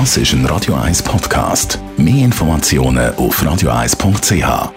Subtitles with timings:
[0.00, 1.78] Das ist ein Radio 1 Podcast.
[1.96, 4.72] Mehr Informationen auf radio1.ch.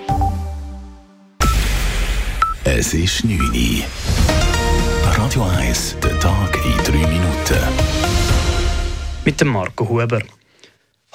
[2.63, 3.83] Es ist 9 Uhr.
[5.17, 7.57] Radio 1, der Tag in 3 Minuten.
[9.25, 10.21] Mit dem Marco Huber.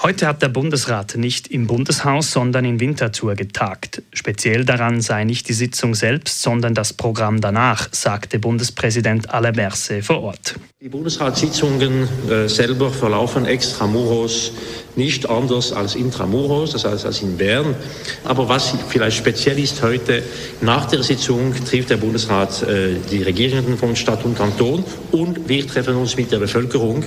[0.03, 4.03] Heute hat der Bundesrat nicht im Bundeshaus, sondern in Winterthur getagt.
[4.13, 10.05] Speziell daran sei nicht die Sitzung selbst, sondern das Programm danach, sagte Bundespräsident Alain Berset
[10.05, 10.57] vor Ort.
[10.83, 14.51] Die Bundesratssitzungen äh, selber verlaufen extramuros
[14.97, 17.77] nicht anders als intramuros, das heißt als in Bern.
[18.25, 20.25] Aber was vielleicht speziell ist heute,
[20.61, 24.83] nach der Sitzung trifft der Bundesrat äh, die Regierenden von Stadt und Kanton
[25.13, 27.05] und wir treffen uns mit der Bevölkerung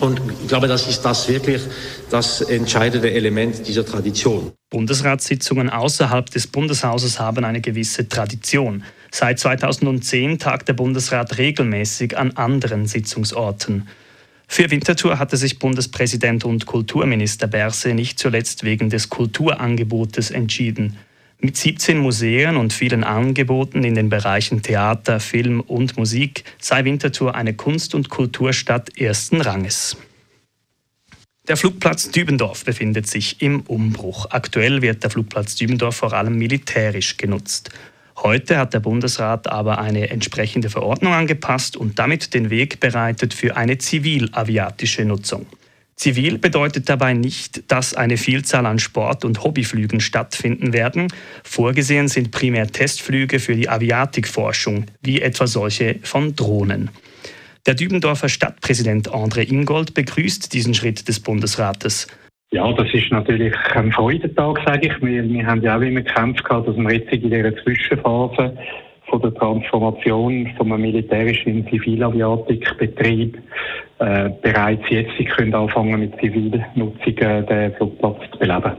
[0.00, 1.60] und ich glaube, das ist das wirklich
[2.08, 4.50] das entscheidende Element dieser Tradition.
[4.70, 8.82] Bundesratssitzungen außerhalb des Bundeshauses haben eine gewisse Tradition.
[9.14, 13.86] Seit 2010 tagt der Bundesrat regelmäßig an anderen Sitzungsorten.
[14.48, 20.96] Für Winterthur hatte sich Bundespräsident und Kulturminister Berse nicht zuletzt wegen des Kulturangebotes entschieden.
[21.38, 27.34] Mit 17 Museen und vielen Angeboten in den Bereichen Theater, Film und Musik sei Winterthur
[27.34, 29.96] eine Kunst- und Kulturstadt ersten Ranges.
[31.48, 34.26] Der Flugplatz Dübendorf befindet sich im Umbruch.
[34.30, 37.70] Aktuell wird der Flugplatz Dübendorf vor allem militärisch genutzt.
[38.22, 43.56] Heute hat der Bundesrat aber eine entsprechende Verordnung angepasst und damit den Weg bereitet für
[43.56, 45.46] eine zivilaviatische Nutzung.
[45.96, 51.08] Zivil bedeutet dabei nicht, dass eine Vielzahl an Sport- und Hobbyflügen stattfinden werden.
[51.42, 56.90] Vorgesehen sind primär Testflüge für die Aviatikforschung, wie etwa solche von Drohnen.
[57.66, 62.06] Der Dübendorfer Stadtpräsident André Ingold begrüßt diesen Schritt des Bundesrates.
[62.52, 65.02] Ja, das ist natürlich ein Freudentag, sage ich.
[65.02, 68.58] Wir, wir haben ja auch immer gekämpft, dass wir jetzt in dieser Zwischenphase
[69.08, 73.38] von der Transformation vom militärischen in Zivilaviatikbetrieb
[74.00, 78.72] äh, bereits jetzt können anfangen mit Zivilnutzung äh, den Flugplatz zu beleben.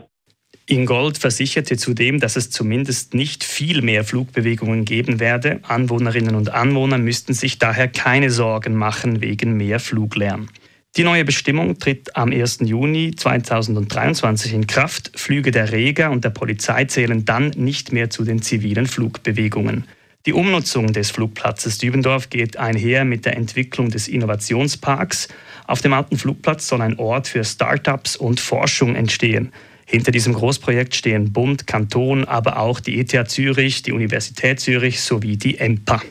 [0.67, 5.59] Ingold versicherte zudem, dass es zumindest nicht viel mehr Flugbewegungen geben werde.
[5.67, 10.47] Anwohnerinnen und Anwohner müssten sich daher keine Sorgen machen wegen mehr Fluglärm.
[10.95, 12.59] Die neue Bestimmung tritt am 1.
[12.65, 15.09] Juni 2023 in Kraft.
[15.15, 19.85] Flüge der Reger und der Polizei zählen dann nicht mehr zu den zivilen Flugbewegungen.
[20.27, 25.29] Die Umnutzung des Flugplatzes Dübendorf geht einher mit der Entwicklung des Innovationsparks.
[25.65, 29.51] Auf dem alten Flugplatz soll ein Ort für Start-ups und Forschung entstehen.
[29.87, 35.37] Hinter diesem Großprojekt stehen Bund, Kanton, aber auch die ETH Zürich, die Universität Zürich sowie
[35.37, 36.03] die EMPA.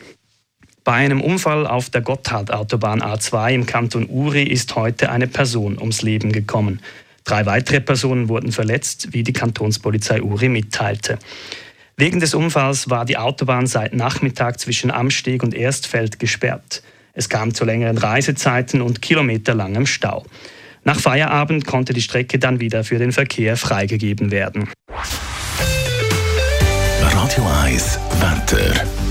[0.84, 6.02] Bei einem Unfall auf der Gotthard-Autobahn A2 im Kanton Uri ist heute eine Person ums
[6.02, 6.80] Leben gekommen.
[7.24, 11.20] Drei weitere Personen wurden verletzt, wie die Kantonspolizei Uri mitteilte.
[11.96, 16.82] Wegen des Unfalls war die Autobahn seit Nachmittag zwischen Amsteg und Erstfeld gesperrt.
[17.14, 20.24] Es kam zu längeren Reisezeiten und kilometerlangem Stau.
[20.82, 24.68] Nach Feierabend konnte die Strecke dann wieder für den Verkehr freigegeben werden.
[27.00, 29.01] Radio 1 Wetter.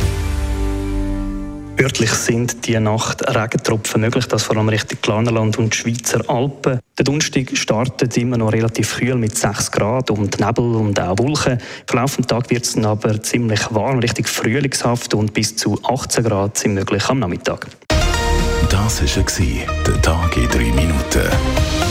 [1.82, 6.80] Örtlich sind die Nacht Regentropfen möglich, das vor allem Richtung Glarnerland und Schweizer Alpen.
[6.96, 11.54] Der Donnerstag startet immer noch relativ kühl mit 6 Grad und Nebel und auch Wolken.
[11.54, 15.80] Im Verlauf des Tages wird es dann aber ziemlich warm, richtig frühlingshaft und bis zu
[15.84, 17.66] 18 Grad sind möglich am Nachmittag.
[18.70, 21.91] Das war der Tag in 3 Minuten.